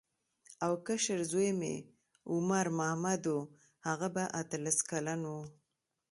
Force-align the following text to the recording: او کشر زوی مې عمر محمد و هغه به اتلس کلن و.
او 0.65 0.73
کشر 0.87 1.19
زوی 1.31 1.49
مې 1.59 1.75
عمر 2.31 2.65
محمد 2.79 3.23
و 3.33 3.37
هغه 3.87 4.07
به 4.15 4.23
اتلس 4.41 4.77
کلن 4.89 5.21
و. 5.33 5.35